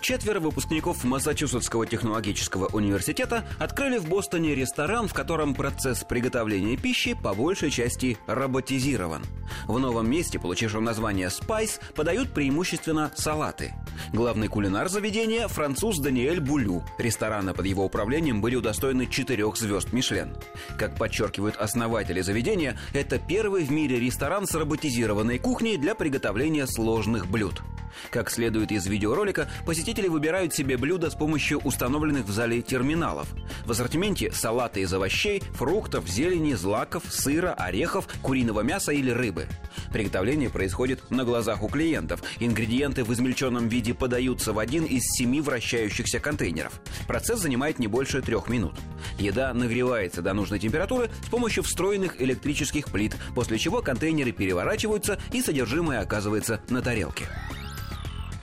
Четверо 0.00 0.40
выпускников 0.40 1.02
Массачусетского 1.04 1.86
технологического 1.86 2.66
университета 2.66 3.46
открыли 3.58 3.98
в 3.98 4.08
Бостоне 4.08 4.54
ресторан, 4.54 5.08
в 5.08 5.14
котором 5.14 5.54
процесс 5.54 6.04
приготовления 6.04 6.76
пищи 6.76 7.14
по 7.14 7.34
большей 7.34 7.70
части 7.70 8.18
роботизирован. 8.26 9.22
В 9.66 9.78
новом 9.78 10.10
месте, 10.10 10.38
получившем 10.38 10.84
название 10.84 11.30
«Spyce», 11.30 11.80
подают 11.94 12.32
преимущественно 12.32 13.12
салаты. 13.16 13.74
Главный 14.12 14.48
кулинар 14.48 14.88
заведения– 14.88 15.48
француз 15.48 15.98
Даниэль 15.98 16.40
Булю. 16.40 16.84
Рестораны 16.98 17.54
под 17.54 17.66
его 17.66 17.84
управлением 17.84 18.40
были 18.40 18.56
удостоены 18.56 19.06
четырех 19.06 19.56
звезд 19.56 19.92
Мишлен. 19.92 20.36
Как 20.78 20.96
подчеркивают 20.96 21.56
основатели 21.56 22.20
заведения, 22.20 22.78
это 22.92 23.18
первый 23.18 23.64
в 23.64 23.70
мире 23.70 23.98
ресторан 23.98 24.46
с 24.46 24.54
роботизированной 24.54 25.38
кухней 25.38 25.76
для 25.76 25.94
приготовления 25.94 26.66
сложных 26.66 27.26
блюд. 27.26 27.62
Как 28.10 28.30
следует 28.30 28.72
из 28.72 28.86
видеоролика, 28.86 29.48
посетители 29.66 30.08
выбирают 30.08 30.54
себе 30.54 30.76
блюда 30.76 31.10
с 31.10 31.14
помощью 31.14 31.58
установленных 31.58 32.26
в 32.26 32.30
зале 32.30 32.62
терминалов. 32.62 33.28
В 33.64 33.70
ассортименте 33.70 34.32
салаты 34.32 34.80
из 34.80 34.92
овощей, 34.92 35.42
фруктов, 35.54 36.06
зелени, 36.08 36.54
злаков, 36.54 37.04
сыра, 37.08 37.54
орехов, 37.54 38.06
куриного 38.22 38.60
мяса 38.60 38.92
или 38.92 39.10
рыбы. 39.10 39.46
Приготовление 39.92 40.50
происходит 40.50 41.10
на 41.10 41.24
глазах 41.24 41.62
у 41.62 41.68
клиентов. 41.68 42.22
Ингредиенты 42.40 43.04
в 43.04 43.12
измельченном 43.12 43.68
виде 43.68 43.94
подаются 43.94 44.52
в 44.52 44.58
один 44.58 44.84
из 44.84 45.02
семи 45.04 45.40
вращающихся 45.40 46.20
контейнеров. 46.20 46.80
Процесс 47.06 47.40
занимает 47.40 47.78
не 47.78 47.86
больше 47.86 48.22
трех 48.22 48.48
минут. 48.48 48.74
Еда 49.18 49.52
нагревается 49.54 50.22
до 50.22 50.32
нужной 50.34 50.58
температуры 50.58 51.10
с 51.24 51.28
помощью 51.28 51.62
встроенных 51.62 52.20
электрических 52.20 52.86
плит, 52.86 53.16
после 53.34 53.58
чего 53.58 53.82
контейнеры 53.82 54.32
переворачиваются 54.32 55.18
и 55.32 55.40
содержимое 55.40 56.00
оказывается 56.00 56.60
на 56.68 56.82
тарелке. 56.82 57.26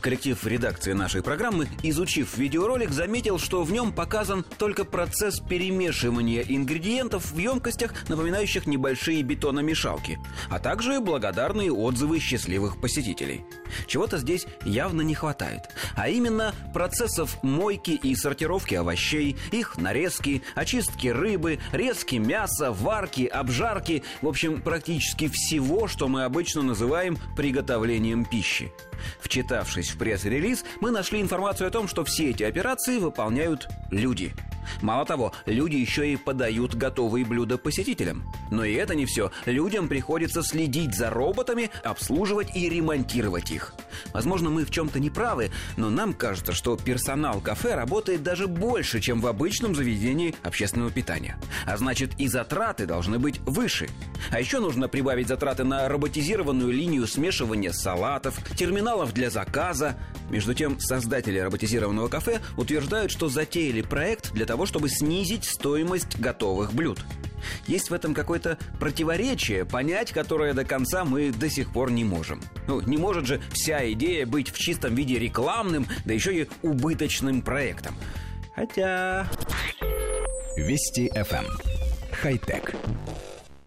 Коллектив 0.00 0.46
редакции 0.46 0.92
нашей 0.92 1.22
программы, 1.22 1.68
изучив 1.82 2.38
видеоролик, 2.38 2.90
заметил, 2.90 3.38
что 3.38 3.62
в 3.62 3.70
нем 3.70 3.92
показан 3.92 4.44
только 4.58 4.84
процесс 4.84 5.40
перемешивания 5.40 6.42
ингредиентов 6.42 7.32
в 7.32 7.38
емкостях, 7.38 7.92
напоминающих 8.08 8.66
небольшие 8.66 9.22
бетономешалки, 9.22 10.18
а 10.48 10.58
также 10.58 11.00
благодарные 11.00 11.70
отзывы 11.70 12.18
счастливых 12.18 12.80
посетителей. 12.80 13.44
Чего-то 13.86 14.16
здесь 14.18 14.46
явно 14.64 15.02
не 15.02 15.14
хватает, 15.14 15.62
а 15.96 16.08
именно 16.08 16.54
процессов 16.72 17.42
мойки 17.42 17.90
и 17.90 18.14
сортировки 18.14 18.74
овощей, 18.74 19.36
их 19.50 19.76
нарезки, 19.76 20.42
очистки 20.54 21.08
рыбы, 21.08 21.58
резки 21.72 22.16
мяса, 22.16 22.72
варки, 22.72 23.26
обжарки, 23.26 24.02
в 24.22 24.28
общем, 24.28 24.62
практически 24.62 25.28
всего, 25.28 25.88
что 25.88 26.08
мы 26.08 26.24
обычно 26.24 26.62
называем 26.62 27.18
приготовлением 27.36 28.24
пищи. 28.24 28.72
Вчитавшись 29.20 29.90
в 29.90 29.98
пресс-релиз, 29.98 30.64
мы 30.80 30.90
нашли 30.90 31.20
информацию 31.20 31.68
о 31.68 31.70
том, 31.70 31.88
что 31.88 32.04
все 32.04 32.30
эти 32.30 32.42
операции 32.42 32.98
выполняют 32.98 33.68
люди– 33.90 34.32
Мало 34.82 35.04
того, 35.04 35.32
люди 35.46 35.76
еще 35.76 36.12
и 36.12 36.16
подают 36.16 36.74
готовые 36.74 37.24
блюда 37.24 37.58
посетителям. 37.58 38.24
Но 38.50 38.64
и 38.64 38.74
это 38.74 38.94
не 38.94 39.06
все. 39.06 39.30
Людям 39.46 39.88
приходится 39.88 40.42
следить 40.42 40.94
за 40.94 41.10
роботами, 41.10 41.70
обслуживать 41.84 42.54
и 42.56 42.68
ремонтировать 42.68 43.50
их. 43.50 43.74
Возможно, 44.12 44.50
мы 44.50 44.64
в 44.64 44.70
чем-то 44.70 44.98
не 45.00 45.10
правы, 45.10 45.50
но 45.76 45.90
нам 45.90 46.14
кажется, 46.14 46.52
что 46.52 46.76
персонал 46.76 47.40
кафе 47.40 47.74
работает 47.74 48.22
даже 48.22 48.46
больше, 48.46 49.00
чем 49.00 49.20
в 49.20 49.26
обычном 49.26 49.74
заведении 49.74 50.34
общественного 50.42 50.90
питания. 50.90 51.38
А 51.66 51.76
значит, 51.76 52.12
и 52.18 52.28
затраты 52.28 52.86
должны 52.86 53.18
быть 53.18 53.40
выше. 53.40 53.88
А 54.30 54.40
еще 54.40 54.60
нужно 54.60 54.88
прибавить 54.88 55.28
затраты 55.28 55.64
на 55.64 55.88
роботизированную 55.88 56.72
линию 56.72 57.06
смешивания 57.06 57.72
салатов, 57.72 58.38
терминалов 58.56 59.12
для 59.12 59.30
заказа. 59.30 59.96
Между 60.30 60.54
тем, 60.54 60.78
создатели 60.78 61.38
роботизированного 61.38 62.08
кафе 62.08 62.40
утверждают, 62.56 63.10
что 63.10 63.28
затеяли 63.28 63.82
проект 63.82 64.32
для 64.32 64.46
того, 64.50 64.66
чтобы 64.66 64.88
снизить 64.88 65.44
стоимость 65.44 66.18
готовых 66.18 66.72
блюд. 66.74 66.98
Есть 67.68 67.90
в 67.90 67.94
этом 67.94 68.14
какое-то 68.14 68.58
противоречие, 68.80 69.64
понять 69.64 70.10
которое 70.10 70.54
до 70.54 70.64
конца 70.64 71.04
мы 71.04 71.30
до 71.30 71.48
сих 71.48 71.72
пор 71.72 71.92
не 71.92 72.02
можем. 72.02 72.42
Ну, 72.66 72.80
не 72.80 72.96
может 72.96 73.26
же 73.26 73.40
вся 73.52 73.92
идея 73.92 74.26
быть 74.26 74.50
в 74.50 74.58
чистом 74.58 74.96
виде 74.96 75.20
рекламным, 75.20 75.86
да 76.04 76.12
еще 76.12 76.34
и 76.34 76.48
убыточным 76.62 77.42
проектом. 77.42 77.94
Хотя... 78.56 79.30
Вести 80.56 81.08
FM. 81.14 81.44
Эм. 81.44 81.58
Хай-тек. 82.10 82.74